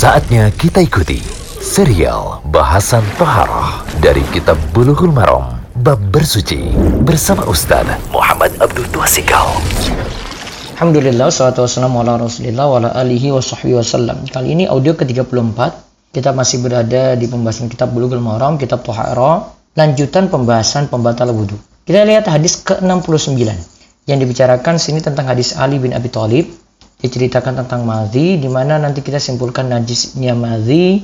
[0.00, 1.20] Saatnya kita ikuti
[1.60, 6.72] serial bahasan Toharoh dari Kitab Bulughul Maram Bab Bersuci
[7.04, 9.60] bersama Ustaz Muhammad Abdul Tuasikal.
[10.80, 14.32] Alhamdulillah, salatu wassalamu ala rasulillah wa ala alihi wa sahbihi.
[14.32, 15.58] Kali ini audio ke-34.
[16.16, 21.60] Kita masih berada di pembahasan kitab Bulughul Maram, kitab Toharoh, lanjutan pembahasan pembatal wudhu.
[21.84, 23.36] Kita lihat hadis ke-69
[24.08, 26.48] yang dibicarakan sini tentang hadis Ali bin Abi Thalib
[27.00, 31.00] diceritakan tentang mazi di mana nanti kita simpulkan najisnya mazi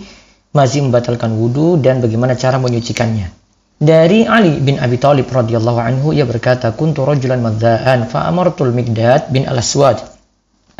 [0.57, 3.29] mazi membatalkan wudhu dan bagaimana cara menyucikannya.
[3.77, 9.29] Dari Ali bin Abi Thalib radhiyallahu anhu ia berkata kuntu rajulan madzaan fa amartul Miqdad
[9.29, 10.01] bin Al-Aswad.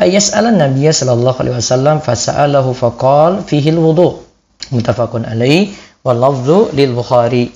[0.01, 4.17] Ayas'ala Nabiya sallallahu alaihi wasallam fasa'alahu faqal fihi al-wudu
[4.73, 5.69] muttafaqun alaih
[6.01, 7.53] wal lafdhu lil Bukhari.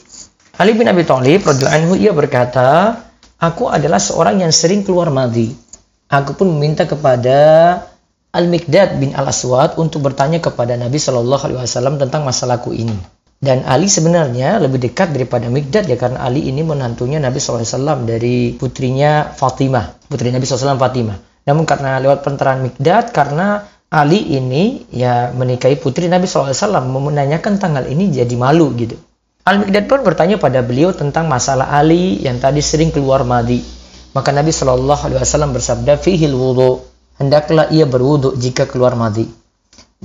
[0.61, 3.01] Ali bin Abi Thalib radhiyallahu anhu ia berkata
[3.41, 5.57] aku adalah seorang yang sering keluar madhi
[6.11, 7.39] Aku pun meminta kepada
[8.35, 12.95] Al-Mikdad bin Al-Aswad untuk bertanya kepada Nabi Shallallahu Alaihi Wasallam tentang masalahku ini.
[13.41, 18.53] Dan Ali sebenarnya lebih dekat daripada Mikdad ya karena Ali ini menantunya Nabi SAW dari
[18.53, 21.17] putrinya Fatimah, putri Nabi SAW Fatimah.
[21.49, 26.53] Namun karena lewat penerangan Mikdad karena Ali ini ya menikahi putri Nabi SAW
[26.85, 28.93] menanyakan tanggal ini jadi malu gitu.
[29.41, 33.80] Al-Mikdad pun bertanya pada beliau tentang masalah Ali yang tadi sering keluar madi.
[34.11, 36.83] Maka Nabi Shallallahu Alaihi Wasallam bersabda, "Fihil wudu,
[37.15, 39.23] hendaklah ia berwudu jika keluar madi."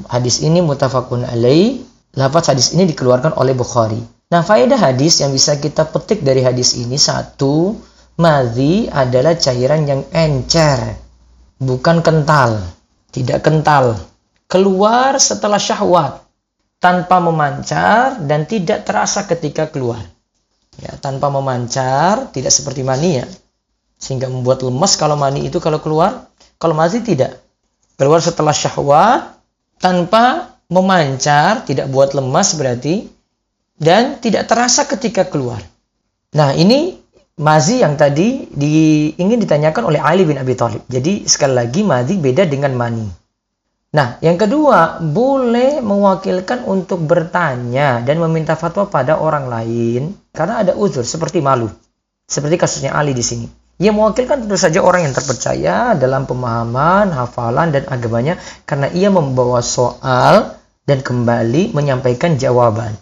[0.06, 1.82] Hadis ini mutafakun alaih.
[2.16, 4.00] Lafaz hadis ini dikeluarkan oleh Bukhari.
[4.32, 7.76] Nah, faedah hadis yang bisa kita petik dari hadis ini satu,
[8.16, 10.96] madhi adalah cairan yang encer,
[11.60, 12.56] bukan kental,
[13.12, 14.00] tidak kental.
[14.48, 16.24] Keluar setelah syahwat,
[16.80, 20.00] tanpa memancar dan tidak terasa ketika keluar.
[20.80, 23.26] Ya, tanpa memancar, tidak seperti mani ya
[23.96, 26.28] sehingga membuat lemas kalau mani itu kalau keluar.
[26.56, 27.36] Kalau masih tidak.
[28.00, 29.36] Keluar setelah syahwat
[29.76, 33.08] tanpa memancar tidak buat lemas berarti
[33.76, 35.60] dan tidak terasa ketika keluar.
[36.32, 36.96] Nah ini
[37.36, 40.84] mazi yang tadi di, ingin ditanyakan oleh Ali bin Abi Thalib.
[40.88, 43.06] Jadi sekali lagi mazi beda dengan mani.
[43.96, 50.76] Nah, yang kedua, boleh mewakilkan untuk bertanya dan meminta fatwa pada orang lain karena ada
[50.76, 51.72] uzur seperti malu.
[52.28, 53.46] Seperti kasusnya Ali di sini.
[53.76, 59.60] Ia mewakilkan tentu saja orang yang terpercaya dalam pemahaman, hafalan, dan agamanya karena ia membawa
[59.60, 60.56] soal
[60.88, 62.96] dan kembali menyampaikan jawaban.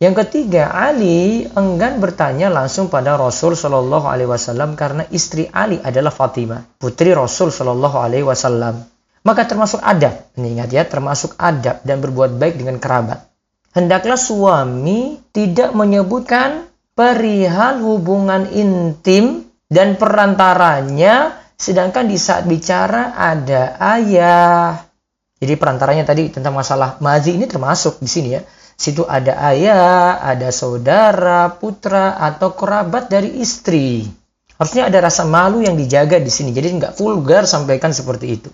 [0.00, 6.08] Yang ketiga, Ali enggan bertanya langsung pada Rasul Shallallahu Alaihi Wasallam karena istri Ali adalah
[6.08, 8.80] Fatimah, putri Rasul Shallallahu Alaihi Wasallam.
[9.20, 13.28] Maka termasuk adab, ingat ya, termasuk adab dan berbuat baik dengan kerabat.
[13.76, 16.64] Hendaklah suami tidak menyebutkan
[16.96, 24.82] perihal hubungan intim dan perantaranya sedangkan di saat bicara ada ayah.
[25.40, 28.42] Jadi perantaranya tadi tentang masalah mazi ini termasuk di sini ya.
[28.80, 34.04] Situ ada ayah, ada saudara, putra atau kerabat dari istri.
[34.56, 36.52] Harusnya ada rasa malu yang dijaga di sini.
[36.52, 38.50] Jadi nggak vulgar sampaikan seperti itu.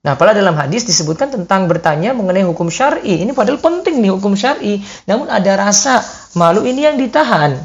[0.00, 3.20] Nah, pada dalam hadis disebutkan tentang bertanya mengenai hukum syar'i.
[3.20, 4.80] Ini padahal penting nih hukum syar'i.
[5.04, 6.00] Namun ada rasa
[6.32, 7.60] malu ini yang ditahan.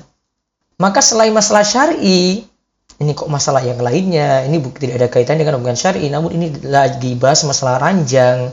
[0.76, 2.44] Maka selain masalah syar'i,
[3.02, 7.16] ini kok masalah yang lainnya ini tidak ada kaitan dengan hubungan syari namun ini lagi
[7.20, 8.52] bahas masalah ranjang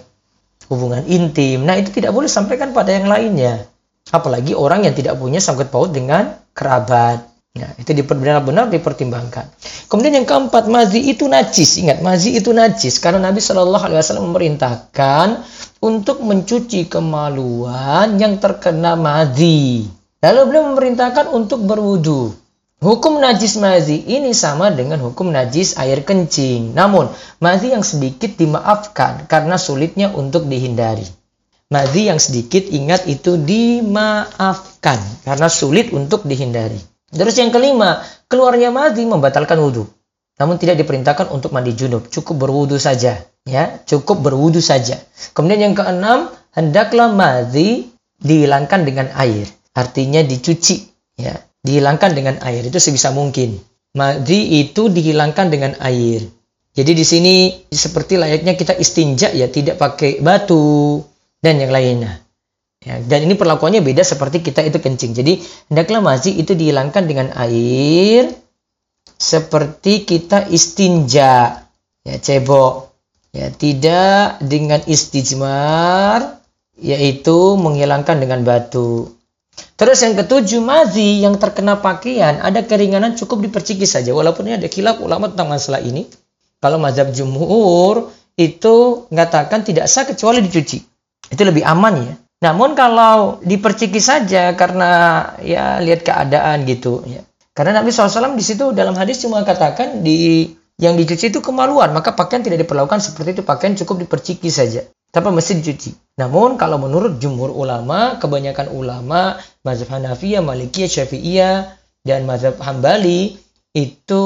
[0.67, 3.67] hubungan intim nah itu tidak boleh sampaikan pada yang lainnya
[4.11, 9.45] apalagi orang yang tidak punya sangkut paut dengan kerabat Nah, itu benar-benar dipertimbangkan.
[9.93, 11.85] Kemudian yang keempat, mazi itu najis.
[11.85, 15.45] Ingat, mazi itu najis karena Nabi Shallallahu Alaihi Wasallam memerintahkan
[15.85, 19.85] untuk mencuci kemaluan yang terkena mazi.
[20.25, 22.33] Lalu beliau memerintahkan untuk berwudu.
[22.83, 26.75] Hukum najis mazi ini sama dengan hukum najis air kencing.
[26.75, 27.07] Namun,
[27.39, 31.07] mazi yang sedikit dimaafkan karena sulitnya untuk dihindari.
[31.71, 36.77] Mazi yang sedikit ingat itu dimaafkan karena sulit untuk dihindari.
[37.07, 39.87] Terus yang kelima, keluarnya mazi membatalkan wudhu.
[40.43, 43.23] Namun tidak diperintahkan untuk mandi junub, cukup berwudhu saja.
[43.47, 44.99] Ya, cukup berwudhu saja.
[45.39, 49.47] Kemudian yang keenam, hendaklah mazi dihilangkan dengan air.
[49.71, 50.91] Artinya dicuci.
[51.15, 53.59] Ya, dihilangkan dengan air itu sebisa mungkin.
[53.95, 56.25] Madi itu dihilangkan dengan air.
[56.73, 57.35] Jadi di sini
[57.69, 61.05] seperti layaknya kita istinja ya, tidak pakai batu
[61.45, 62.23] dan yang lainnya.
[62.83, 65.15] Ya, dan ini perlakuannya beda seperti kita itu kencing.
[65.15, 65.39] Jadi
[65.71, 68.33] hendaklah mazi itu dihilangkan dengan air
[69.15, 71.63] seperti kita istinja,
[72.03, 72.91] ya cebok.
[73.33, 76.43] Ya, tidak dengan istijmar
[76.77, 79.09] yaitu menghilangkan dengan batu.
[79.53, 84.15] Terus yang ketujuh, mazi yang terkena pakaian, ada keringanan cukup diperciki saja.
[84.15, 86.07] Walaupun ini ada khilaf ulama tentang masalah ini.
[86.63, 90.79] Kalau mazhab jumhur itu mengatakan tidak sah kecuali dicuci.
[91.29, 92.15] Itu lebih aman ya.
[92.43, 94.91] Namun kalau diperciki saja karena
[95.43, 97.23] ya lihat keadaan gitu ya.
[97.53, 100.49] Karena Nabi SAW di situ dalam hadis cuma katakan di
[100.81, 104.83] yang dicuci itu kemaluan, maka pakaian tidak diperlakukan seperti itu, pakaian cukup diperciki saja,
[105.13, 105.91] tanpa mesti dicuci.
[106.19, 111.57] Namun kalau menurut jumhur ulama, kebanyakan ulama, mazhab Hanafiyah, Malikiyah, Syafi'iyah,
[112.03, 113.37] dan mazhab Hambali
[113.73, 114.25] itu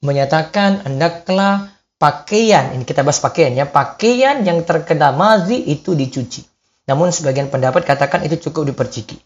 [0.00, 1.70] menyatakan hendaklah
[2.00, 6.42] pakaian, ini kita bahas pakaian ya, pakaian yang terkena mazi itu dicuci.
[6.88, 9.20] Namun sebagian pendapat katakan itu cukup diperciki.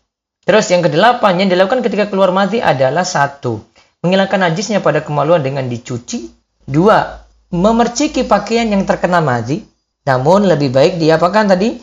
[0.44, 3.64] Terus yang kedelapan yang dilakukan ketika keluar mazi adalah satu,
[4.04, 6.28] menghilangkan najisnya pada kemaluan dengan dicuci.
[6.68, 9.64] Dua, memerciki pakaian yang terkena mazi.
[10.04, 11.80] Namun lebih baik diapakan tadi?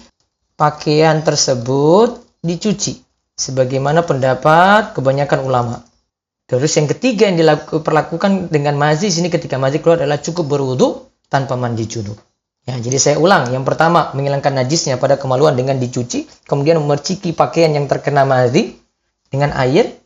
[0.53, 3.01] Pakaian tersebut dicuci.
[3.33, 5.81] Sebagaimana pendapat kebanyakan ulama.
[6.45, 11.57] Terus yang ketiga yang diperlakukan dengan mazi sini ketika mazi keluar adalah cukup berwudu tanpa
[11.57, 12.19] mandi junub.
[12.68, 13.50] Ya, jadi saya ulang.
[13.50, 18.77] Yang pertama, menghilangkan najisnya pada kemaluan dengan dicuci, kemudian memerciki pakaian yang terkena mazi
[19.33, 19.97] dengan air,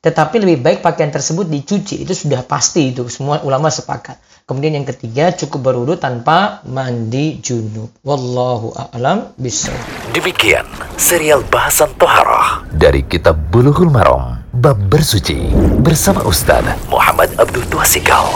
[0.00, 2.00] tetapi lebih baik pakaian tersebut dicuci.
[2.00, 4.16] Itu sudah pasti itu, semua ulama sepakat.
[4.42, 7.94] Kemudian yang ketiga, cukup berwudu tanpa mandi junub.
[8.02, 10.12] Wallahu a'lam bishawab.
[10.12, 10.66] Demikian
[10.98, 15.48] serial bahasan toharah dari kitab Bulughul Maram bab bersuci
[15.80, 18.28] bersama Ustaz Muhammad Abdul Tuasikal.